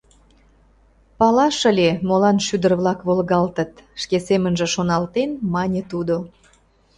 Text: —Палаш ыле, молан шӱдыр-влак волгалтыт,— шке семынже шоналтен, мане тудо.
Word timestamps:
—Палаш 1.17 1.57
ыле, 1.71 1.89
молан 2.07 2.37
шӱдыр-влак 2.45 2.99
волгалтыт,— 3.07 3.71
шке 4.01 4.17
семынже 4.27 4.67
шоналтен, 4.73 5.29
мане 5.53 5.81
тудо. 5.91 6.15